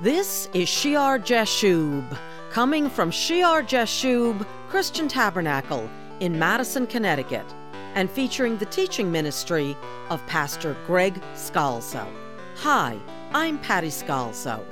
This 0.00 0.48
is 0.52 0.68
Shear 0.68 1.20
Jashub, 1.20 2.18
coming 2.50 2.90
from 2.90 3.12
Shear 3.12 3.62
Jashub 3.62 4.44
Christian 4.68 5.06
Tabernacle 5.06 5.88
in 6.18 6.36
Madison, 6.36 6.88
Connecticut, 6.88 7.46
and 7.94 8.10
featuring 8.10 8.58
the 8.58 8.66
teaching 8.66 9.12
ministry 9.12 9.76
of 10.10 10.26
Pastor 10.26 10.76
Greg 10.84 11.22
Scalzo. 11.34 12.08
Hi, 12.56 12.98
I'm 13.32 13.56
Patty 13.58 13.86
Scalzo. 13.86 14.64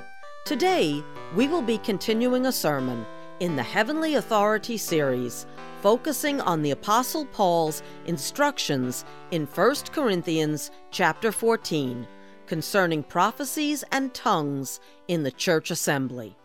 Today, 0.43 1.01
we 1.33 1.47
will 1.47 1.61
be 1.61 1.77
continuing 1.77 2.45
a 2.45 2.51
sermon 2.51 3.05
in 3.39 3.55
the 3.55 3.63
Heavenly 3.63 4.15
Authority 4.15 4.75
series, 4.75 5.45
focusing 5.81 6.41
on 6.41 6.63
the 6.63 6.71
Apostle 6.71 7.27
Paul's 7.27 7.81
instructions 8.07 9.05
in 9.31 9.45
1 9.45 9.75
Corinthians 9.93 10.69
chapter 10.91 11.31
14 11.31 12.05
concerning 12.47 13.03
prophecies 13.03 13.83
and 13.91 14.13
tongues 14.13 14.79
in 15.07 15.23
the 15.23 15.31
church 15.31 15.71
assembly. 15.71 16.35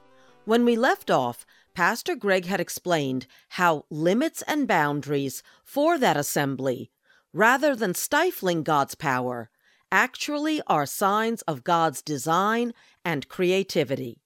When 0.44 0.64
we 0.64 0.76
left 0.76 1.10
off, 1.10 1.44
Pastor 1.74 2.16
Greg 2.16 2.46
had 2.46 2.60
explained 2.60 3.26
how 3.50 3.84
limits 3.90 4.42
and 4.42 4.66
boundaries 4.66 5.42
for 5.62 5.98
that 5.98 6.16
assembly, 6.16 6.90
rather 7.32 7.76
than 7.76 7.94
stifling 7.94 8.62
God's 8.62 8.94
power, 8.94 9.50
actually 9.92 10.60
are 10.66 10.86
signs 10.86 11.42
of 11.42 11.64
God's 11.64 12.02
design 12.02 12.72
and 13.04 13.28
creativity. 13.28 14.20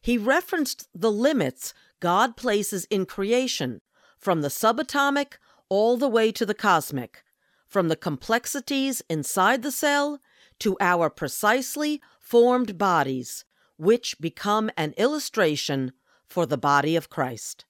He 0.00 0.18
referenced 0.18 0.88
the 0.94 1.12
limits 1.12 1.74
God 2.00 2.36
places 2.36 2.84
in 2.86 3.06
creation, 3.06 3.80
from 4.18 4.42
the 4.42 4.48
subatomic 4.48 5.34
all 5.68 5.96
the 5.96 6.08
way 6.08 6.32
to 6.32 6.44
the 6.44 6.54
cosmic, 6.54 7.24
from 7.66 7.88
the 7.88 7.96
complexities 7.96 9.02
inside 9.08 9.62
the 9.62 9.72
cell 9.72 10.20
to 10.62 10.76
our 10.78 11.10
precisely 11.10 12.00
formed 12.20 12.78
bodies, 12.78 13.44
which 13.76 14.20
become 14.20 14.70
an 14.76 14.94
illustration 14.96 15.90
for 16.28 16.46
the 16.46 16.56
body 16.56 16.94
of 16.94 17.10
Christ. 17.10 17.64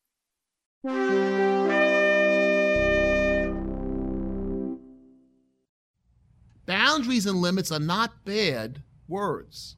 Boundaries 6.67 7.25
and 7.25 7.41
limits 7.41 7.73
are 7.73 7.81
not 7.81 8.27
bad 8.27 8.83
words. 9.09 9.77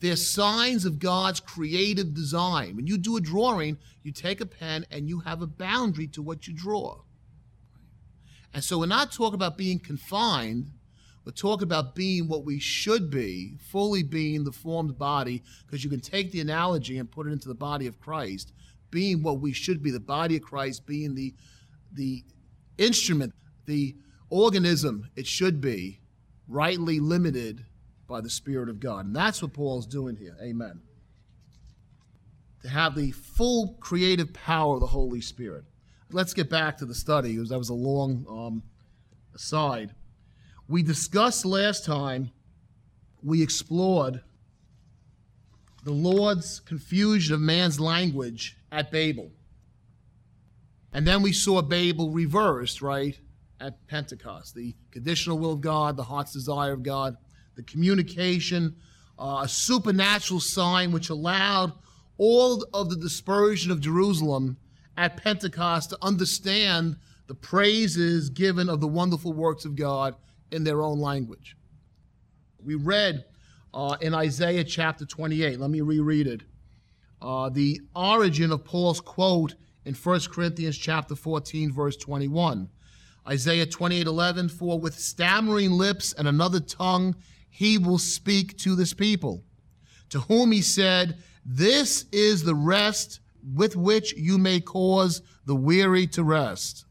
They're 0.00 0.16
signs 0.16 0.84
of 0.84 0.98
God's 0.98 1.38
creative 1.38 2.12
design. 2.12 2.74
When 2.74 2.88
you 2.88 2.98
do 2.98 3.16
a 3.16 3.20
drawing, 3.20 3.78
you 4.02 4.10
take 4.10 4.40
a 4.40 4.46
pen 4.46 4.84
and 4.90 5.08
you 5.08 5.20
have 5.20 5.42
a 5.42 5.46
boundary 5.46 6.08
to 6.08 6.22
what 6.22 6.48
you 6.48 6.54
draw. 6.54 7.02
And 8.52 8.64
so 8.64 8.80
we're 8.80 8.86
not 8.86 9.12
talking 9.12 9.36
about 9.36 9.56
being 9.56 9.78
confined, 9.78 10.72
we're 11.26 11.32
talking 11.32 11.64
about 11.64 11.96
being 11.96 12.28
what 12.28 12.44
we 12.44 12.60
should 12.60 13.10
be, 13.10 13.56
fully 13.58 14.04
being 14.04 14.44
the 14.44 14.52
formed 14.52 14.96
body, 14.96 15.42
because 15.66 15.82
you 15.82 15.90
can 15.90 15.98
take 15.98 16.30
the 16.30 16.40
analogy 16.40 16.98
and 16.98 17.10
put 17.10 17.26
it 17.26 17.32
into 17.32 17.48
the 17.48 17.54
body 17.54 17.88
of 17.88 17.98
Christ, 17.98 18.52
being 18.92 19.24
what 19.24 19.40
we 19.40 19.52
should 19.52 19.82
be, 19.82 19.90
the 19.90 19.98
body 19.98 20.36
of 20.36 20.42
Christ, 20.42 20.86
being 20.86 21.16
the, 21.16 21.34
the 21.92 22.22
instrument, 22.78 23.34
the 23.64 23.96
organism 24.30 25.10
it 25.16 25.26
should 25.26 25.60
be, 25.60 25.98
rightly 26.46 27.00
limited 27.00 27.64
by 28.06 28.20
the 28.20 28.30
Spirit 28.30 28.68
of 28.68 28.78
God. 28.78 29.06
And 29.06 29.16
that's 29.16 29.42
what 29.42 29.52
Paul's 29.52 29.86
doing 29.86 30.14
here. 30.14 30.36
Amen. 30.40 30.80
To 32.62 32.68
have 32.68 32.94
the 32.94 33.10
full 33.10 33.76
creative 33.80 34.32
power 34.32 34.74
of 34.74 34.80
the 34.80 34.86
Holy 34.86 35.20
Spirit. 35.20 35.64
Let's 36.12 36.34
get 36.34 36.48
back 36.48 36.78
to 36.78 36.86
the 36.86 36.94
study, 36.94 37.32
because 37.32 37.48
that 37.48 37.58
was 37.58 37.70
a 37.70 37.74
long 37.74 38.24
um, 38.30 38.62
aside. 39.34 39.92
We 40.68 40.82
discussed 40.82 41.44
last 41.44 41.84
time, 41.84 42.30
we 43.22 43.42
explored 43.42 44.22
the 45.84 45.92
Lord's 45.92 46.60
confusion 46.60 47.34
of 47.34 47.40
man's 47.40 47.78
language 47.78 48.56
at 48.72 48.90
Babel. 48.90 49.30
And 50.92 51.06
then 51.06 51.22
we 51.22 51.32
saw 51.32 51.62
Babel 51.62 52.10
reversed, 52.10 52.82
right, 52.82 53.18
at 53.60 53.86
Pentecost. 53.86 54.54
The 54.54 54.74
conditional 54.90 55.38
will 55.38 55.52
of 55.52 55.60
God, 55.60 55.96
the 55.96 56.04
heart's 56.04 56.32
desire 56.32 56.72
of 56.72 56.82
God 56.82 57.16
the 57.56 57.62
communication, 57.62 58.76
uh, 59.18 59.40
a 59.42 59.48
supernatural 59.48 60.40
sign 60.40 60.92
which 60.92 61.08
allowed 61.08 61.72
all 62.18 62.64
of 62.72 62.90
the 62.90 62.96
dispersion 62.96 63.72
of 63.72 63.80
Jerusalem 63.80 64.58
at 64.96 65.16
Pentecost 65.16 65.90
to 65.90 65.98
understand 66.00 66.96
the 67.26 67.34
praises 67.34 68.30
given 68.30 68.68
of 68.68 68.80
the 68.80 68.86
wonderful 68.86 69.32
works 69.32 69.64
of 69.64 69.74
God 69.74 70.14
in 70.50 70.64
their 70.64 70.82
own 70.82 70.98
language. 70.98 71.56
We 72.62 72.74
read 72.74 73.24
uh, 73.74 73.96
in 74.00 74.14
Isaiah 74.14 74.64
chapter 74.64 75.04
28, 75.04 75.60
let 75.60 75.70
me 75.70 75.80
reread 75.80 76.26
it, 76.26 76.42
uh, 77.20 77.48
the 77.50 77.80
origin 77.94 78.52
of 78.52 78.64
Paul's 78.64 79.00
quote 79.00 79.54
in 79.84 79.94
1 79.94 80.20
Corinthians 80.30 80.76
chapter 80.76 81.14
14, 81.14 81.72
verse 81.72 81.96
21. 81.96 82.68
Isaiah 83.28 83.66
28 83.66 84.06
11, 84.06 84.48
for 84.48 84.78
with 84.78 84.98
stammering 84.98 85.72
lips 85.72 86.12
and 86.12 86.28
another 86.28 86.60
tongue 86.60 87.16
he 87.48 87.78
will 87.78 87.98
speak 87.98 88.56
to 88.58 88.76
this 88.76 88.92
people, 88.92 89.42
to 90.10 90.20
whom 90.20 90.52
he 90.52 90.62
said, 90.62 91.18
This 91.44 92.04
is 92.12 92.44
the 92.44 92.54
rest 92.54 93.20
with 93.54 93.76
which 93.76 94.14
you 94.14 94.38
may 94.38 94.60
cause 94.60 95.22
the 95.44 95.56
weary 95.56 96.06
to 96.08 96.22
rest. 96.22 96.84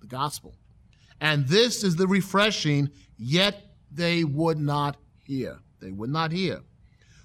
The 0.00 0.06
gospel. 0.06 0.54
And 1.20 1.46
this 1.46 1.84
is 1.84 1.96
the 1.96 2.06
refreshing, 2.06 2.90
yet 3.16 3.74
they 3.90 4.24
would 4.24 4.58
not 4.58 4.96
hear. 5.24 5.58
They 5.80 5.90
would 5.90 6.10
not 6.10 6.32
hear. 6.32 6.60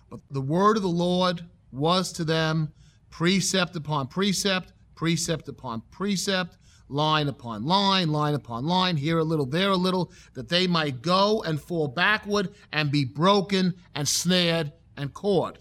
But 0.10 0.20
the 0.30 0.42
word 0.42 0.78
of 0.78 0.84
the 0.84 0.90
Lord 0.90 1.46
was 1.72 2.12
to 2.14 2.24
them 2.24 2.74
precept 3.10 3.76
upon 3.76 4.08
precept, 4.08 4.74
precept 4.96 5.48
upon 5.48 5.82
precept, 5.92 6.58
line 6.88 7.28
upon 7.28 7.66
line, 7.66 8.10
line 8.10 8.34
upon 8.34 8.66
line, 8.66 8.98
here 8.98 9.20
a 9.20 9.24
little, 9.24 9.46
there 9.46 9.72
a 9.72 9.78
little, 9.78 10.12
that 10.34 10.50
they 10.50 10.68
might 10.68 11.02
go 11.02 11.42
and 11.44 11.60
fall 11.62 11.88
backward 11.88 12.54
and 12.72 12.92
be 12.92 13.06
broken 13.06 13.74
and 13.96 14.08
snared 14.08 14.72
and 14.98 15.14
caught. 15.14 15.58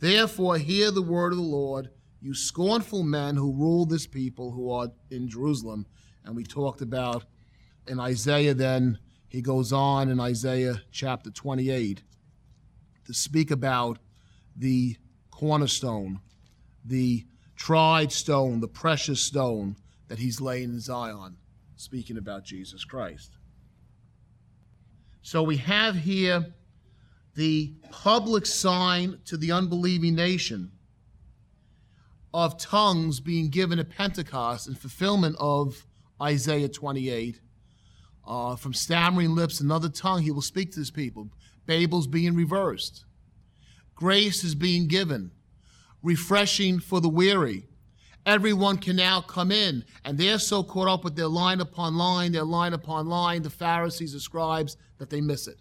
Therefore, 0.00 0.58
hear 0.58 0.90
the 0.90 1.02
word 1.02 1.32
of 1.32 1.38
the 1.38 1.44
Lord, 1.44 1.90
you 2.20 2.34
scornful 2.34 3.02
men 3.02 3.36
who 3.36 3.52
rule 3.52 3.84
this 3.84 4.06
people 4.06 4.52
who 4.52 4.70
are 4.70 4.88
in 5.10 5.28
Jerusalem. 5.28 5.86
And 6.24 6.34
we 6.34 6.44
talked 6.44 6.80
about 6.80 7.24
in 7.86 8.00
Isaiah, 8.00 8.54
then 8.54 8.98
he 9.28 9.42
goes 9.42 9.72
on 9.72 10.08
in 10.08 10.20
Isaiah 10.20 10.82
chapter 10.90 11.30
28 11.30 12.02
to 13.06 13.14
speak 13.14 13.50
about 13.50 13.98
the 14.56 14.96
cornerstone, 15.30 16.20
the 16.84 17.26
tried 17.56 18.12
stone, 18.12 18.60
the 18.60 18.68
precious 18.68 19.20
stone 19.20 19.76
that 20.08 20.18
he's 20.18 20.40
laying 20.40 20.70
in 20.70 20.80
Zion, 20.80 21.36
speaking 21.76 22.16
about 22.16 22.44
Jesus 22.44 22.84
Christ. 22.84 23.36
So 25.22 25.42
we 25.42 25.56
have 25.58 25.96
here 25.96 26.54
the 27.34 27.72
public 27.90 28.46
sign 28.46 29.18
to 29.24 29.36
the 29.36 29.52
unbelieving 29.52 30.14
nation 30.14 30.70
of 32.32 32.58
tongues 32.58 33.20
being 33.20 33.48
given 33.48 33.78
at 33.78 33.90
Pentecost 33.90 34.68
in 34.68 34.74
fulfillment 34.74 35.36
of 35.38 35.86
Isaiah 36.20 36.68
28. 36.68 37.40
Uh, 38.26 38.56
from 38.56 38.72
stammering 38.72 39.34
lips, 39.34 39.60
another 39.60 39.88
tongue, 39.88 40.22
he 40.22 40.30
will 40.30 40.42
speak 40.42 40.72
to 40.72 40.80
his 40.80 40.90
people. 40.90 41.28
Babel's 41.66 42.06
being 42.06 42.34
reversed. 42.34 43.04
Grace 43.94 44.44
is 44.44 44.54
being 44.54 44.86
given. 44.86 45.30
Refreshing 46.02 46.80
for 46.80 47.00
the 47.00 47.08
weary 47.08 47.68
everyone 48.26 48.78
can 48.78 48.96
now 48.96 49.20
come 49.20 49.50
in. 49.50 49.84
And 50.04 50.18
they're 50.18 50.38
so 50.38 50.62
caught 50.62 50.88
up 50.88 51.04
with 51.04 51.16
their 51.16 51.28
line 51.28 51.60
upon 51.60 51.96
line, 51.96 52.32
their 52.32 52.44
line 52.44 52.72
upon 52.72 53.08
line, 53.08 53.42
the 53.42 53.50
Pharisees, 53.50 54.12
the 54.12 54.20
scribes, 54.20 54.76
that 54.98 55.10
they 55.10 55.20
miss 55.20 55.46
it. 55.46 55.58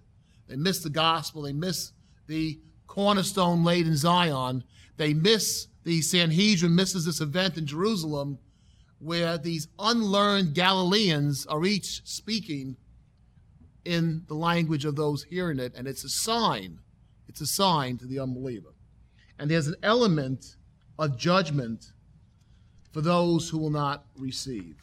They 0.48 0.56
miss 0.56 0.80
the 0.80 0.90
gospel. 0.90 1.44
They 1.44 1.54
miss 1.54 1.92
the 2.28 2.60
cornerstone 2.88 3.64
laid 3.64 3.88
in 3.88 3.96
Zion. 3.96 4.64
They 4.98 5.14
miss 5.14 5.68
the 5.84 6.02
Sanhedrin 6.02 6.76
misses 6.76 7.06
this 7.06 7.22
event 7.22 7.58
in 7.58 7.66
Jerusalem 7.66 8.38
where 9.04 9.38
these 9.38 9.68
unlearned 9.80 10.54
Galileans 10.54 11.46
are 11.48 11.66
each 11.66 12.02
speaking 12.06 12.78
in 13.84 14.24
the 14.28 14.34
language 14.34 14.86
of 14.86 14.96
those 14.96 15.24
hearing 15.24 15.60
it. 15.60 15.74
And 15.76 15.88
it's 15.88 16.04
a 16.04 16.10
sign. 16.10 16.80
It's 17.28 17.42
a 17.42 17.46
sign 17.46 17.98
to 17.98 18.06
the 18.06 18.20
unbeliever. 18.20 18.74
And 19.38 19.52
there's 19.52 19.68
an 19.68 19.76
element 19.84 20.56
of 20.98 21.18
judgment 21.18 21.92
for 22.92 23.02
those 23.02 23.50
who 23.50 23.58
will 23.58 23.72
not 23.72 24.06
receive. 24.18 24.78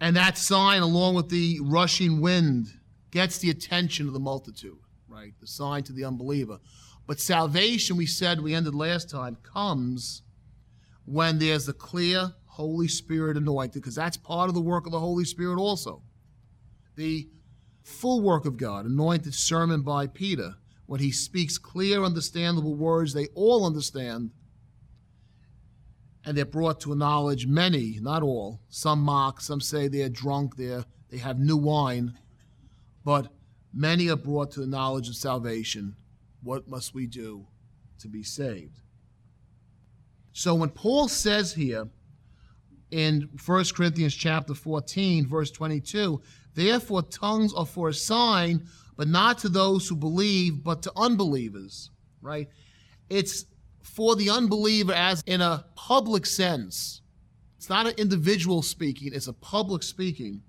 And 0.00 0.16
that 0.16 0.38
sign, 0.38 0.82
along 0.82 1.14
with 1.14 1.28
the 1.28 1.60
rushing 1.62 2.20
wind, 2.20 2.68
gets 3.10 3.38
the 3.38 3.50
attention 3.50 4.06
of 4.06 4.14
the 4.14 4.20
multitude, 4.20 4.78
right? 5.08 5.32
The 5.40 5.46
sign 5.46 5.82
to 5.84 5.92
the 5.92 6.04
unbeliever. 6.04 6.58
But 7.06 7.20
salvation, 7.20 7.96
we 7.96 8.06
said, 8.06 8.40
we 8.40 8.54
ended 8.54 8.74
last 8.74 9.10
time, 9.10 9.36
comes 9.42 10.22
when 11.08 11.38
there's 11.38 11.66
a 11.68 11.72
clear 11.72 12.34
Holy 12.44 12.86
Spirit 12.86 13.38
anointed, 13.38 13.80
because 13.80 13.94
that's 13.94 14.18
part 14.18 14.48
of 14.48 14.54
the 14.54 14.60
work 14.60 14.84
of 14.84 14.92
the 14.92 15.00
Holy 15.00 15.24
Spirit 15.24 15.58
also. 15.58 16.02
The 16.96 17.28
full 17.82 18.20
work 18.20 18.44
of 18.44 18.58
God, 18.58 18.84
anointed 18.84 19.34
sermon 19.34 19.80
by 19.80 20.06
Peter, 20.06 20.56
when 20.84 21.00
he 21.00 21.10
speaks 21.10 21.56
clear, 21.56 22.04
understandable 22.04 22.74
words 22.74 23.14
they 23.14 23.28
all 23.34 23.64
understand, 23.64 24.32
and 26.26 26.36
they're 26.36 26.44
brought 26.44 26.80
to 26.80 26.92
a 26.92 26.96
knowledge, 26.96 27.46
many, 27.46 27.98
not 28.02 28.22
all, 28.22 28.60
some 28.68 29.00
mock, 29.00 29.40
some 29.40 29.62
say 29.62 29.88
they're 29.88 30.10
drunk, 30.10 30.56
they're, 30.56 30.84
they 31.08 31.18
have 31.18 31.38
new 31.38 31.56
wine, 31.56 32.18
but 33.02 33.32
many 33.72 34.10
are 34.10 34.16
brought 34.16 34.50
to 34.50 34.60
the 34.60 34.66
knowledge 34.66 35.08
of 35.08 35.16
salvation. 35.16 35.96
What 36.42 36.68
must 36.68 36.92
we 36.92 37.06
do 37.06 37.46
to 38.00 38.08
be 38.08 38.22
saved? 38.22 38.80
So 40.32 40.54
when 40.54 40.70
Paul 40.70 41.08
says 41.08 41.52
here 41.52 41.88
in 42.90 43.28
1 43.44 43.64
Corinthians 43.74 44.14
chapter 44.14 44.54
14, 44.54 45.26
verse 45.26 45.50
22, 45.50 46.20
therefore 46.54 47.02
tongues 47.02 47.52
are 47.54 47.66
for 47.66 47.88
a 47.88 47.94
sign, 47.94 48.66
but 48.96 49.08
not 49.08 49.38
to 49.38 49.48
those 49.48 49.88
who 49.88 49.96
believe, 49.96 50.62
but 50.62 50.82
to 50.82 50.92
unbelievers, 50.96 51.90
right? 52.22 52.48
It's 53.10 53.46
for 53.82 54.16
the 54.16 54.30
unbeliever 54.30 54.92
as 54.92 55.22
in 55.26 55.40
a 55.40 55.64
public 55.74 56.26
sense. 56.26 57.02
It's 57.56 57.68
not 57.68 57.86
an 57.86 57.94
individual 57.98 58.62
speaking, 58.62 59.12
it's 59.12 59.26
a 59.26 59.32
public 59.32 59.82
speaking. 59.82 60.42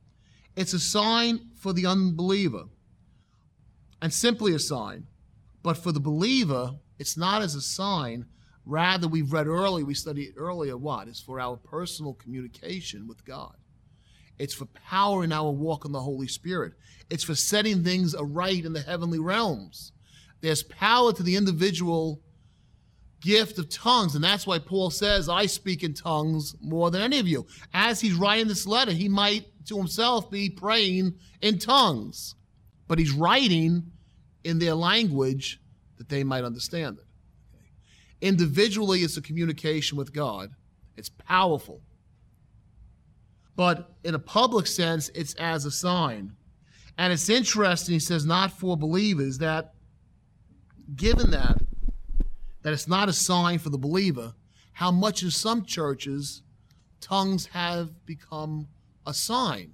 It's 0.56 0.74
a 0.74 0.80
sign 0.80 1.52
for 1.56 1.72
the 1.72 1.86
unbeliever 1.86 2.66
and 4.02 4.14
simply 4.14 4.54
a 4.54 4.60
sign. 4.60 5.08
But 5.64 5.78
for 5.78 5.92
the 5.92 6.00
believer, 6.00 6.72
it's 6.98 7.18
not 7.18 7.42
as 7.42 7.56
a 7.56 7.62
sign. 7.62 8.26
Rather, 8.66 9.08
we've 9.08 9.34
read 9.34 9.48
earlier, 9.48 9.86
we 9.86 9.94
studied 9.94 10.34
earlier 10.38 10.78
what? 10.78 11.08
It's 11.08 11.22
for 11.22 11.40
our 11.40 11.58
personal 11.58 12.14
communication 12.14 13.08
with 13.08 13.26
God. 13.26 13.56
It's 14.38 14.54
for 14.54 14.66
power 14.66 15.24
in 15.24 15.32
our 15.32 15.52
walk 15.52 15.86
in 15.86 15.92
the 15.92 16.02
Holy 16.02 16.28
Spirit. 16.28 16.74
It's 17.10 17.24
for 17.24 17.36
setting 17.36 17.84
things 17.84 18.16
aright 18.16 18.66
in 18.66 18.74
the 18.74 18.82
heavenly 18.82 19.20
realms. 19.20 19.92
There's 20.42 20.64
power 20.64 21.12
to 21.14 21.24
the 21.24 21.36
individual 21.36 22.22
gift 23.22 23.58
of 23.60 23.70
tongues. 23.70 24.16
And 24.16 24.24
that's 24.24 24.48
why 24.48 24.60
Paul 24.60 24.90
says, 24.90 25.30
I 25.30 25.46
speak 25.46 25.84
in 25.84 25.94
tongues 25.94 26.56
more 26.62 26.90
than 26.92 27.02
any 27.02 27.20
of 27.20 27.28
you. 27.28 27.46
As 27.74 28.00
he's 28.00 28.14
writing 28.14 28.48
this 28.48 28.66
letter, 28.66 28.92
he 28.92 29.10
might 29.10 29.46
to 29.68 29.78
himself 29.78 30.32
be 30.32 30.50
praying 30.50 31.16
in 31.42 31.60
tongues, 31.60 32.36
but 32.88 32.98
he's 32.98 33.12
writing 33.12 33.92
in 34.44 34.60
their 34.60 34.74
language 34.74 35.60
that 35.98 36.10
they 36.10 36.24
might 36.24 36.44
understand 36.44 36.98
it. 36.98 37.06
Individually, 38.22 39.00
it's 39.00 39.18
a 39.18 39.22
communication 39.22 39.98
with 39.98 40.14
God, 40.14 40.52
it's 40.98 41.10
powerful. 41.10 41.82
But 43.56 43.92
in 44.04 44.16
a 44.16 44.20
public 44.20 44.68
sense, 44.68 45.10
it's 45.14 45.34
as 45.36 45.66
a 45.66 45.72
sign. 45.72 46.34
And 46.98 47.12
it's 47.14 47.30
interesting, 47.30 47.94
he 47.94 48.00
says, 48.00 48.26
not 48.26 48.52
for 48.52 48.78
believers, 48.78 49.38
that 49.40 49.74
given 50.96 51.32
that, 51.32 51.62
that 52.62 52.74
it's 52.74 52.88
not 52.88 53.10
a 53.10 53.14
sign 53.14 53.60
for 53.60 53.70
the 53.70 53.78
believer, 53.78 54.34
how 54.74 54.92
much 54.92 55.24
in 55.24 55.32
some 55.32 55.64
churches 55.64 56.42
tongues 57.02 57.48
have 57.48 58.06
become 58.06 58.68
a 59.06 59.14
sign 59.14 59.74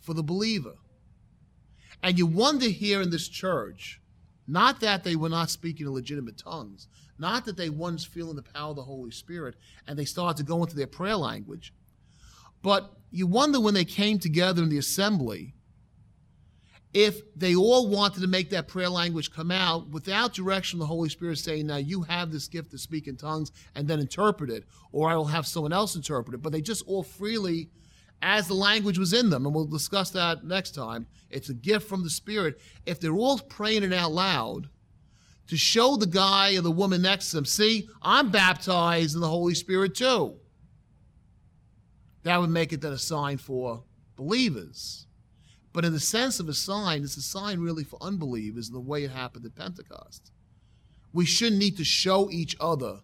for 0.00 0.14
the 0.14 0.22
believer. 0.22 0.74
And 2.02 2.18
you 2.18 2.26
wonder 2.26 2.66
here 2.66 3.00
in 3.00 3.10
this 3.10 3.28
church, 3.28 4.00
not 4.46 4.80
that 4.80 5.04
they 5.04 5.16
were 5.16 5.28
not 5.28 5.50
speaking 5.50 5.86
in 5.86 5.92
legitimate 5.92 6.38
tongues, 6.38 6.88
not 7.18 7.44
that 7.46 7.56
they 7.56 7.70
once 7.70 8.04
feeling 8.04 8.36
the 8.36 8.42
power 8.42 8.70
of 8.70 8.76
the 8.76 8.82
Holy 8.82 9.10
Spirit 9.10 9.56
and 9.86 9.98
they 9.98 10.04
started 10.04 10.36
to 10.38 10.48
go 10.48 10.62
into 10.62 10.76
their 10.76 10.86
prayer 10.86 11.16
language, 11.16 11.72
but 12.62 12.92
you 13.10 13.26
wonder 13.26 13.60
when 13.60 13.74
they 13.74 13.84
came 13.84 14.18
together 14.18 14.62
in 14.62 14.68
the 14.68 14.78
assembly 14.78 15.54
if 16.96 17.20
they 17.36 17.54
all 17.54 17.90
wanted 17.90 18.22
to 18.22 18.26
make 18.26 18.48
that 18.48 18.68
prayer 18.68 18.88
language 18.88 19.30
come 19.30 19.50
out 19.50 19.86
without 19.90 20.32
direction 20.32 20.78
the 20.78 20.86
Holy 20.86 21.10
Spirit 21.10 21.36
saying, 21.36 21.66
Now 21.66 21.76
you 21.76 22.00
have 22.02 22.32
this 22.32 22.48
gift 22.48 22.70
to 22.70 22.78
speak 22.78 23.06
in 23.06 23.16
tongues 23.16 23.52
and 23.74 23.86
then 23.86 24.00
interpret 24.00 24.48
it, 24.48 24.64
or 24.92 25.10
I 25.10 25.14
will 25.14 25.26
have 25.26 25.46
someone 25.46 25.74
else 25.74 25.94
interpret 25.94 26.34
it. 26.34 26.42
But 26.42 26.52
they 26.52 26.62
just 26.62 26.82
all 26.86 27.02
freely, 27.02 27.68
as 28.22 28.48
the 28.48 28.54
language 28.54 28.98
was 28.98 29.12
in 29.12 29.30
them, 29.30 29.46
and 29.46 29.54
we'll 29.54 29.66
discuss 29.66 30.10
that 30.10 30.44
next 30.44 30.72
time. 30.72 31.06
It's 31.30 31.48
a 31.48 31.54
gift 31.54 31.88
from 31.88 32.02
the 32.02 32.10
Spirit. 32.10 32.60
If 32.86 33.00
they're 33.00 33.12
all 33.12 33.38
praying 33.38 33.82
it 33.82 33.92
out 33.92 34.12
loud, 34.12 34.68
to 35.48 35.56
show 35.56 35.96
the 35.96 36.06
guy 36.06 36.56
or 36.56 36.60
the 36.60 36.70
woman 36.70 37.02
next 37.02 37.30
to 37.30 37.36
them, 37.36 37.44
see, 37.44 37.88
I'm 38.02 38.30
baptized 38.30 39.14
in 39.14 39.20
the 39.20 39.28
Holy 39.28 39.54
Spirit 39.54 39.94
too. 39.94 40.36
That 42.24 42.40
would 42.40 42.50
make 42.50 42.72
it 42.72 42.80
then 42.80 42.92
a 42.92 42.98
sign 42.98 43.38
for 43.38 43.84
believers. 44.16 45.06
But 45.72 45.84
in 45.84 45.92
the 45.92 46.00
sense 46.00 46.40
of 46.40 46.48
a 46.48 46.54
sign, 46.54 47.04
it's 47.04 47.16
a 47.16 47.22
sign 47.22 47.60
really 47.60 47.84
for 47.84 48.02
unbelievers 48.02 48.68
in 48.68 48.74
the 48.74 48.80
way 48.80 49.04
it 49.04 49.10
happened 49.10 49.44
at 49.44 49.54
Pentecost. 49.54 50.32
We 51.12 51.26
shouldn't 51.26 51.60
need 51.60 51.76
to 51.76 51.84
show 51.84 52.28
each 52.30 52.56
other 52.58 53.00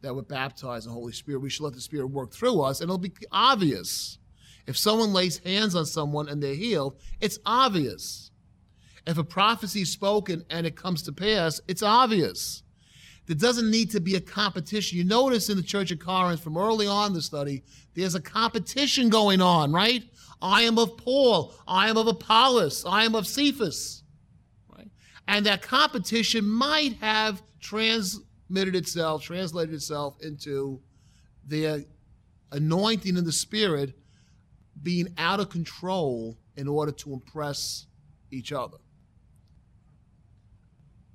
that 0.00 0.14
we're 0.14 0.22
baptized 0.22 0.86
in 0.86 0.90
the 0.90 0.94
Holy 0.94 1.12
Spirit. 1.12 1.40
We 1.40 1.50
should 1.50 1.64
let 1.64 1.74
the 1.74 1.80
Spirit 1.80 2.08
work 2.08 2.32
through 2.32 2.60
us, 2.60 2.80
and 2.80 2.88
it'll 2.88 2.98
be 2.98 3.12
obvious. 3.32 4.18
If 4.66 4.76
someone 4.76 5.12
lays 5.12 5.38
hands 5.38 5.74
on 5.74 5.86
someone 5.86 6.28
and 6.28 6.42
they're 6.42 6.54
healed, 6.54 7.00
it's 7.20 7.38
obvious. 7.46 8.30
If 9.06 9.16
a 9.16 9.24
prophecy 9.24 9.82
is 9.82 9.90
spoken 9.90 10.44
and 10.50 10.66
it 10.66 10.76
comes 10.76 11.02
to 11.04 11.12
pass, 11.12 11.60
it's 11.66 11.82
obvious. 11.82 12.62
There 13.26 13.36
doesn't 13.36 13.70
need 13.70 13.90
to 13.92 14.00
be 14.00 14.16
a 14.16 14.20
competition. 14.20 14.98
You 14.98 15.04
notice 15.04 15.48
in 15.48 15.56
the 15.56 15.62
Church 15.62 15.90
of 15.90 15.98
Corinth 15.98 16.42
from 16.42 16.56
early 16.56 16.86
on 16.86 17.08
in 17.08 17.12
the 17.14 17.22
study, 17.22 17.62
there's 17.94 18.14
a 18.14 18.20
competition 18.20 19.08
going 19.08 19.40
on, 19.40 19.72
right? 19.72 20.02
I 20.40 20.62
am 20.62 20.78
of 20.78 20.96
Paul. 20.96 21.54
I 21.66 21.88
am 21.88 21.96
of 21.96 22.06
Apollos. 22.06 22.84
I 22.86 23.04
am 23.04 23.14
of 23.14 23.26
Cephas. 23.26 24.02
Right? 24.74 24.88
And 25.26 25.46
that 25.46 25.62
competition 25.62 26.46
might 26.46 26.96
have 27.00 27.42
transmitted 28.48 28.74
itself, 28.74 29.22
translated 29.22 29.74
itself 29.74 30.16
into 30.22 30.80
the 31.46 31.86
anointing 32.52 33.16
in 33.16 33.24
the 33.24 33.32
Spirit 33.32 33.94
being 34.82 35.08
out 35.18 35.40
of 35.40 35.50
control 35.50 36.38
in 36.56 36.68
order 36.68 36.92
to 36.92 37.12
impress 37.12 37.86
each 38.30 38.52
other. 38.52 38.78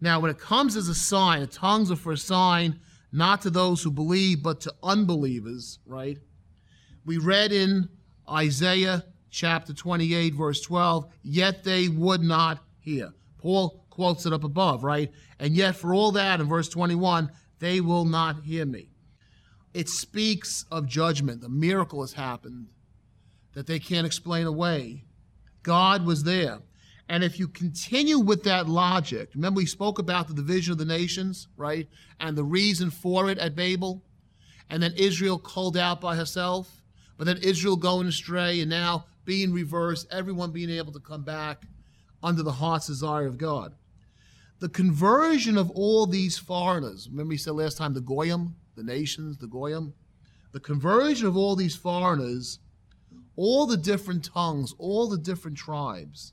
Now, 0.02 0.20
when 0.20 0.32
it 0.32 0.38
comes 0.38 0.76
as 0.76 0.90
a 0.90 0.96
sign, 0.96 1.42
the 1.42 1.48
tongues 1.48 1.90
are 1.90 1.96
for 1.96 2.12
a 2.12 2.18
sign 2.18 2.80
not 3.12 3.42
to 3.44 3.50
those 3.50 3.82
who 3.82 3.92
believe, 3.92 4.44
but 4.44 4.60
to 4.62 4.74
unbelievers, 4.84 5.80
right? 5.86 6.18
We 7.06 7.18
read 7.18 7.52
in 7.52 7.90
Isaiah 8.30 9.06
chapter 9.30 9.74
28, 9.74 10.34
verse 10.34 10.62
12, 10.62 11.06
yet 11.24 11.64
they 11.64 11.88
would 11.88 12.22
not 12.22 12.64
hear. 12.80 13.14
Paul 13.38 13.83
quotes 13.94 14.26
it 14.26 14.34
up 14.34 14.44
above, 14.44 14.84
right? 14.84 15.12
And 15.38 15.56
yet, 15.56 15.76
for 15.76 15.94
all 15.94 16.12
that, 16.14 16.42
in 16.42 16.48
verse 16.48 16.68
21, 16.68 17.30
they 17.60 17.80
will 17.80 18.06
not 18.06 18.42
hear 18.42 18.66
me. 18.66 18.90
It 19.72 19.88
speaks 19.88 20.66
of 20.72 20.88
judgment. 20.88 21.42
The 21.42 21.50
miracle 21.50 22.02
has 22.02 22.14
happened 22.14 22.70
that 23.54 23.68
they 23.68 23.78
can't 23.78 24.08
explain 24.08 24.48
away. 24.48 25.04
God 25.62 26.08
was 26.08 26.24
there. 26.24 26.58
And 27.08 27.24
if 27.24 27.38
you 27.38 27.48
continue 27.48 28.18
with 28.18 28.44
that 28.46 28.68
logic, 28.68 29.30
remember 29.36 29.60
we 29.60 29.68
spoke 29.68 30.00
about 30.00 30.28
the 30.28 30.34
division 30.34 30.72
of 30.72 30.80
the 30.80 30.86
nations, 30.86 31.48
right? 31.56 31.88
And 32.20 32.36
the 32.36 32.44
reason 32.44 32.90
for 32.90 33.30
it 33.30 33.38
at 33.38 33.56
Babel. 33.56 34.04
And 34.72 34.82
then 34.82 34.94
Israel 34.96 35.38
called 35.38 35.78
out 35.78 36.02
by 36.02 36.16
herself. 36.16 36.82
But 37.16 37.26
then 37.26 37.38
Israel 37.44 37.76
going 37.76 38.08
astray, 38.08 38.60
and 38.62 38.72
now 38.72 39.06
being 39.24 39.54
reversed, 39.54 40.08
everyone 40.10 40.52
being 40.52 40.72
able 40.72 40.94
to 40.94 41.00
come 41.00 41.24
back 41.24 41.62
under 42.24 42.42
the 42.42 42.54
heart's 42.54 42.88
desire 42.88 43.28
of 43.28 43.38
God. 43.38 43.76
The 44.64 44.70
conversion 44.70 45.58
of 45.58 45.70
all 45.72 46.06
these 46.06 46.38
foreigners, 46.38 47.10
remember 47.10 47.34
he 47.34 47.38
said 47.38 47.52
last 47.52 47.78
time 47.78 47.94
the 47.94 48.00
Goyim, 48.00 48.56
the 48.78 48.84
nations, 48.84 49.38
the 49.38 49.46
Goyim, 49.46 49.94
the 50.54 50.62
conversion 50.62 51.28
of 51.28 51.36
all 51.36 51.58
these 51.58 51.76
foreigners, 51.76 52.60
all 53.36 53.66
the 53.66 53.76
different 53.76 54.24
tongues, 54.24 54.74
all 54.78 55.10
the 55.10 55.18
different 55.18 55.58
tribes, 55.58 56.32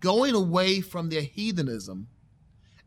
going 0.00 0.34
away 0.34 0.80
from 0.80 1.08
their 1.08 1.22
heathenism 1.22 2.08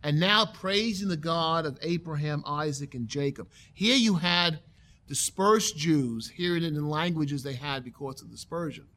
and 0.04 0.20
now 0.20 0.46
praising 0.46 1.08
the 1.08 1.16
God 1.16 1.66
of 1.66 1.80
Abraham, 1.82 2.44
Isaac, 2.46 2.94
and 2.94 3.08
Jacob. 3.08 3.50
Here 3.74 3.96
you 3.96 4.16
had 4.16 4.60
dispersed 5.08 5.78
Jews 5.78 6.32
hearing 6.32 6.64
it 6.64 6.74
in 6.74 6.90
languages 6.90 7.44
they 7.44 7.54
had 7.54 7.86
because 7.86 8.22
of 8.22 8.30
dispersion. 8.30 8.88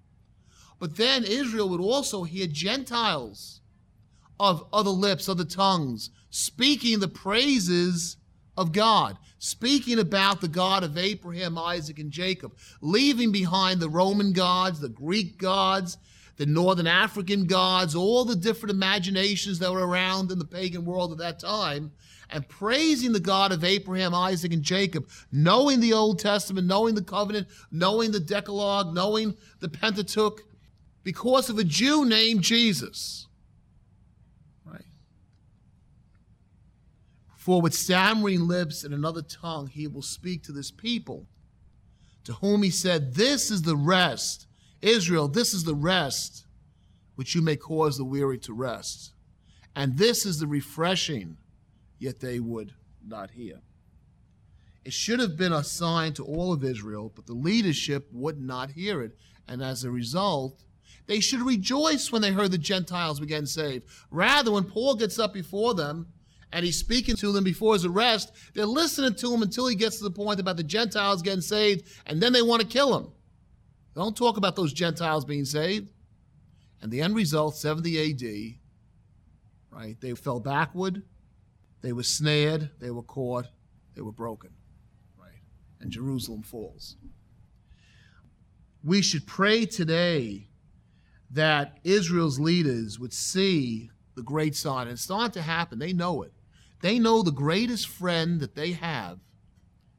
But 0.80 0.96
then 0.96 1.22
Israel 1.22 1.68
would 1.68 1.80
also 1.80 2.24
hear 2.24 2.48
Gentiles 2.48 3.60
of 4.38 4.66
other 4.72 4.90
lips, 4.90 5.28
other 5.28 5.44
tongues, 5.44 6.10
speaking 6.30 7.00
the 7.00 7.08
praises 7.08 8.16
of 8.56 8.72
God, 8.72 9.18
speaking 9.38 9.98
about 9.98 10.40
the 10.40 10.48
God 10.48 10.84
of 10.84 10.96
Abraham, 10.96 11.58
Isaac, 11.58 11.98
and 11.98 12.10
Jacob, 12.10 12.56
leaving 12.80 13.32
behind 13.32 13.80
the 13.80 13.88
Roman 13.88 14.32
gods, 14.32 14.80
the 14.80 14.88
Greek 14.88 15.38
gods, 15.38 15.98
the 16.36 16.46
Northern 16.46 16.86
African 16.86 17.46
gods, 17.46 17.94
all 17.94 18.24
the 18.24 18.36
different 18.36 18.74
imaginations 18.74 19.58
that 19.60 19.72
were 19.72 19.86
around 19.86 20.30
in 20.32 20.38
the 20.38 20.44
pagan 20.44 20.84
world 20.84 21.12
at 21.12 21.18
that 21.18 21.38
time, 21.38 21.92
and 22.30 22.48
praising 22.48 23.12
the 23.12 23.20
God 23.20 23.52
of 23.52 23.62
Abraham, 23.62 24.14
Isaac, 24.14 24.52
and 24.52 24.62
Jacob, 24.62 25.08
knowing 25.30 25.80
the 25.80 25.92
Old 25.92 26.18
Testament, 26.18 26.66
knowing 26.66 26.94
the 26.94 27.02
covenant, 27.02 27.46
knowing 27.70 28.10
the 28.10 28.20
Decalogue, 28.20 28.94
knowing 28.94 29.36
the 29.60 29.68
Pentateuch, 29.68 30.40
because 31.04 31.50
of 31.50 31.58
a 31.58 31.64
Jew 31.64 32.04
named 32.04 32.42
Jesus. 32.42 33.28
For 37.44 37.60
with 37.60 37.74
stammering 37.74 38.48
lips 38.48 38.84
and 38.84 38.94
another 38.94 39.20
tongue 39.20 39.66
he 39.66 39.86
will 39.86 40.00
speak 40.00 40.44
to 40.44 40.52
this 40.52 40.70
people, 40.70 41.26
to 42.24 42.32
whom 42.32 42.62
he 42.62 42.70
said, 42.70 43.16
This 43.16 43.50
is 43.50 43.60
the 43.60 43.76
rest. 43.76 44.46
Israel, 44.80 45.28
this 45.28 45.52
is 45.52 45.64
the 45.64 45.74
rest 45.74 46.46
which 47.16 47.34
you 47.34 47.42
may 47.42 47.56
cause 47.56 47.98
the 47.98 48.04
weary 48.06 48.38
to 48.38 48.54
rest. 48.54 49.12
And 49.76 49.98
this 49.98 50.24
is 50.24 50.38
the 50.38 50.46
refreshing, 50.46 51.36
yet 51.98 52.20
they 52.20 52.40
would 52.40 52.72
not 53.06 53.32
hear. 53.32 53.60
It 54.82 54.94
should 54.94 55.20
have 55.20 55.36
been 55.36 55.52
a 55.52 55.62
sign 55.62 56.14
to 56.14 56.24
all 56.24 56.50
of 56.50 56.64
Israel, 56.64 57.12
but 57.14 57.26
the 57.26 57.34
leadership 57.34 58.08
would 58.10 58.40
not 58.40 58.70
hear 58.70 59.02
it. 59.02 59.18
And 59.46 59.62
as 59.62 59.84
a 59.84 59.90
result, 59.90 60.64
they 61.06 61.20
should 61.20 61.42
rejoice 61.42 62.10
when 62.10 62.22
they 62.22 62.32
heard 62.32 62.52
the 62.52 62.56
Gentiles 62.56 63.20
were 63.20 63.26
getting 63.26 63.44
saved. 63.44 63.84
Rather, 64.10 64.50
when 64.50 64.64
Paul 64.64 64.94
gets 64.94 65.18
up 65.18 65.34
before 65.34 65.74
them 65.74 66.06
and 66.52 66.64
he's 66.64 66.78
speaking 66.78 67.16
to 67.16 67.32
them 67.32 67.44
before 67.44 67.74
his 67.74 67.84
arrest, 67.84 68.32
they're 68.54 68.66
listening 68.66 69.14
to 69.16 69.32
him 69.32 69.42
until 69.42 69.66
he 69.66 69.74
gets 69.74 69.98
to 69.98 70.04
the 70.04 70.10
point 70.10 70.40
about 70.40 70.56
the 70.56 70.62
Gentiles 70.62 71.22
getting 71.22 71.40
saved, 71.40 71.86
and 72.06 72.20
then 72.20 72.32
they 72.32 72.42
want 72.42 72.62
to 72.62 72.66
kill 72.66 72.96
him. 72.96 73.12
Don't 73.94 74.16
talk 74.16 74.36
about 74.36 74.56
those 74.56 74.72
Gentiles 74.72 75.24
being 75.24 75.44
saved. 75.44 75.90
And 76.82 76.92
the 76.92 77.00
end 77.00 77.14
result, 77.14 77.56
70 77.56 78.10
AD, 78.10 78.56
right? 79.70 80.00
They 80.00 80.14
fell 80.14 80.40
backward, 80.40 81.02
they 81.80 81.92
were 81.92 82.02
snared, 82.02 82.70
they 82.78 82.90
were 82.90 83.02
caught, 83.02 83.46
they 83.94 84.02
were 84.02 84.12
broken, 84.12 84.50
right? 85.18 85.40
And 85.80 85.90
Jerusalem 85.90 86.42
falls. 86.42 86.96
We 88.82 89.00
should 89.00 89.26
pray 89.26 89.64
today 89.64 90.48
that 91.30 91.78
Israel's 91.84 92.38
leaders 92.38 92.98
would 92.98 93.12
see 93.12 93.90
the 94.14 94.22
great 94.22 94.54
sign. 94.54 94.82
And 94.82 94.92
it's 94.92 95.02
starting 95.02 95.32
to 95.32 95.42
happen. 95.42 95.78
They 95.78 95.92
know 95.92 96.22
it. 96.22 96.32
They 96.80 96.98
know 96.98 97.22
the 97.22 97.32
greatest 97.32 97.88
friend 97.88 98.40
that 98.40 98.54
they 98.54 98.72
have. 98.72 99.18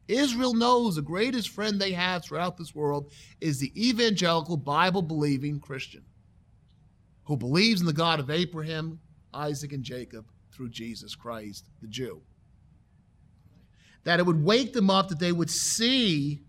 Israel 0.08 0.54
knows 0.54 0.96
the 0.96 1.02
greatest 1.02 1.50
friend 1.50 1.80
they 1.80 1.94
have 1.94 2.24
throughout 2.24 2.58
this 2.58 2.76
world 2.76 3.12
is 3.42 3.60
the 3.60 3.74
evangelical, 3.76 4.58
Bible 4.58 5.02
believing 5.02 5.60
Christian 5.60 6.04
who 7.26 7.36
believes 7.36 7.82
in 7.82 7.88
the 7.88 7.94
God 7.94 8.20
of 8.20 8.30
Abraham, 8.30 9.00
Isaac, 9.34 9.74
and 9.74 9.84
Jacob 9.84 10.26
through 10.52 10.70
Jesus 10.70 11.16
Christ, 11.16 11.68
the 11.82 11.88
Jew. 11.88 12.22
That 14.04 14.20
it 14.20 14.26
would 14.26 14.44
wake 14.44 14.74
them 14.74 14.90
up, 14.90 15.10
that 15.10 15.20
they 15.20 15.32
would 15.32 15.50
see 15.50 16.44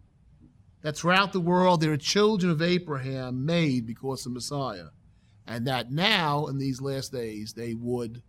that 0.82 0.96
throughout 0.96 1.32
the 1.32 1.40
world 1.40 1.80
there 1.80 1.92
are 1.92 1.96
children 1.96 2.52
of 2.52 2.62
Abraham 2.62 3.44
made 3.44 3.87
because 3.87 4.26
of 4.26 4.32
Messiah, 4.32 4.88
and 5.46 5.66
that 5.66 5.92
now, 5.92 6.46
in 6.46 6.58
these 6.58 6.80
last 6.80 7.12
days, 7.12 7.52
they 7.52 7.74
would 7.74 8.22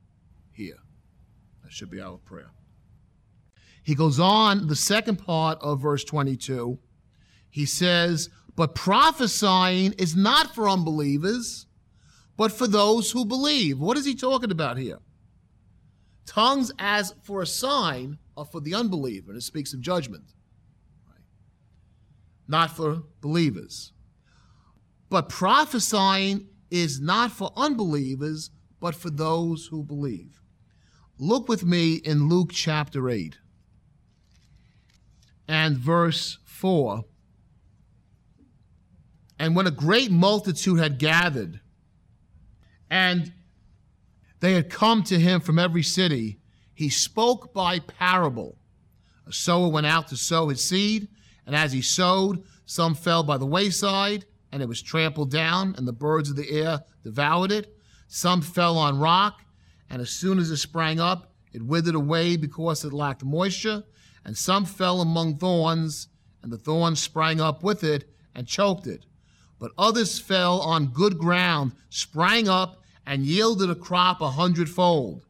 hear. 0.51 0.75
That 1.63 1.71
should 1.71 1.89
be 1.89 2.01
our 2.01 2.17
prayer. 2.17 2.51
He 3.83 3.95
goes 3.95 4.19
on, 4.19 4.67
the 4.67 4.75
second 4.75 5.17
part 5.17 5.57
of 5.61 5.81
verse 5.81 6.03
22. 6.03 6.77
He 7.49 7.65
says, 7.65 8.29
But 8.55 8.75
prophesying 8.75 9.93
is 9.93 10.15
not 10.15 10.53
for 10.53 10.69
unbelievers, 10.69 11.65
but 12.35 12.51
for 12.51 12.67
those 12.67 13.11
who 13.11 13.25
believe. 13.25 13.79
What 13.79 13.97
is 13.97 14.05
he 14.05 14.13
talking 14.13 14.51
about 14.51 14.77
here? 14.77 14.99
Tongues, 16.25 16.71
as 16.77 17.15
for 17.23 17.41
a 17.41 17.47
sign, 17.47 18.17
are 18.35 18.45
for 18.45 18.59
the 18.59 18.75
unbeliever, 18.75 19.31
and 19.31 19.37
it 19.37 19.43
speaks 19.43 19.73
of 19.73 19.81
judgment, 19.81 20.25
right? 21.07 21.23
not 22.47 22.75
for 22.75 23.03
believers. 23.21 23.93
But 25.09 25.29
prophesying 25.29 26.47
is 26.69 26.99
not 26.99 27.31
for 27.31 27.51
unbelievers, 27.55 28.51
but 28.79 28.95
for 28.95 29.09
those 29.09 29.67
who 29.67 29.83
believe. 29.83 30.41
Look 31.17 31.49
with 31.49 31.65
me 31.65 31.95
in 31.95 32.29
Luke 32.29 32.51
chapter 32.53 33.09
8 33.09 33.37
and 35.47 35.77
verse 35.77 36.37
4. 36.45 37.03
And 39.39 39.55
when 39.55 39.67
a 39.67 39.71
great 39.71 40.11
multitude 40.11 40.79
had 40.79 40.99
gathered, 40.99 41.59
and 42.89 43.33
they 44.39 44.53
had 44.53 44.69
come 44.69 45.03
to 45.03 45.19
him 45.19 45.41
from 45.41 45.59
every 45.59 45.83
city, 45.83 46.39
he 46.73 46.89
spoke 46.89 47.53
by 47.53 47.79
parable. 47.79 48.57
A 49.25 49.33
sower 49.33 49.67
went 49.69 49.87
out 49.87 50.07
to 50.09 50.17
sow 50.17 50.49
his 50.49 50.63
seed, 50.63 51.07
and 51.45 51.55
as 51.55 51.71
he 51.71 51.81
sowed, 51.81 52.43
some 52.65 52.93
fell 52.93 53.23
by 53.23 53.37
the 53.37 53.45
wayside, 53.45 54.25
and 54.51 54.61
it 54.61 54.67
was 54.67 54.81
trampled 54.81 55.31
down, 55.31 55.75
and 55.77 55.87
the 55.87 55.93
birds 55.93 56.29
of 56.29 56.35
the 56.35 56.49
air 56.49 56.81
devoured 57.03 57.51
it. 57.51 57.75
Some 58.07 58.41
fell 58.41 58.77
on 58.77 58.99
rock, 58.99 59.43
and 59.89 60.01
as 60.01 60.09
soon 60.09 60.39
as 60.39 60.49
it 60.49 60.57
sprang 60.57 60.99
up, 60.99 61.33
it 61.53 61.61
withered 61.61 61.95
away 61.95 62.37
because 62.37 62.83
it 62.83 62.93
lacked 62.93 63.23
moisture. 63.23 63.83
And 64.23 64.37
some 64.37 64.65
fell 64.65 65.01
among 65.01 65.37
thorns, 65.37 66.07
and 66.41 66.51
the 66.51 66.57
thorns 66.57 66.99
sprang 66.99 67.39
up 67.41 67.63
with 67.63 67.83
it 67.83 68.09
and 68.35 68.47
choked 68.47 68.87
it. 68.87 69.05
But 69.59 69.71
others 69.77 70.19
fell 70.19 70.59
on 70.59 70.87
good 70.87 71.17
ground, 71.17 71.73
sprang 71.89 72.47
up, 72.47 72.83
and 73.05 73.25
yielded 73.25 73.69
a 73.69 73.75
crop 73.75 74.21
a 74.21 74.31
hundredfold. 74.31 75.25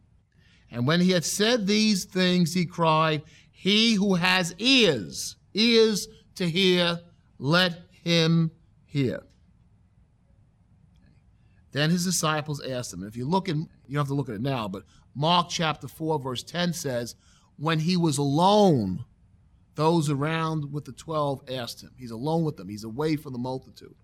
And 0.69 0.85
when 0.85 0.99
he 0.99 1.11
had 1.11 1.23
said 1.23 1.65
these 1.65 2.05
things, 2.05 2.53
he 2.53 2.65
cried, 2.65 3.23
He 3.51 3.93
who 3.93 4.15
has 4.15 4.53
ears, 4.57 5.37
ears 5.53 6.07
to 6.35 6.49
hear, 6.49 6.99
let 7.39 7.83
him 8.03 8.51
hear. 8.87 9.21
Then 11.71 11.91
his 11.91 12.05
disciples 12.05 12.65
asked 12.65 12.93
him, 12.93 13.03
if 13.03 13.15
you 13.15 13.27
look 13.27 13.47
in, 13.47 13.69
you 13.87 13.95
don't 13.95 14.01
have 14.01 14.07
to 14.07 14.13
look 14.15 14.29
at 14.29 14.35
it 14.35 14.41
now, 14.41 14.67
but 14.67 14.83
Mark 15.13 15.49
chapter 15.49 15.87
4, 15.87 16.19
verse 16.19 16.41
10 16.43 16.73
says, 16.73 17.15
When 17.57 17.79
he 17.79 17.97
was 17.97 18.17
alone, 18.17 19.05
those 19.75 20.09
around 20.09 20.71
with 20.71 20.85
the 20.85 20.91
12 20.91 21.43
asked 21.51 21.83
him. 21.83 21.91
He's 21.97 22.11
alone 22.11 22.43
with 22.43 22.57
them, 22.57 22.69
he's 22.69 22.83
away 22.83 23.15
from 23.15 23.33
the 23.33 23.39
multitude. 23.39 23.95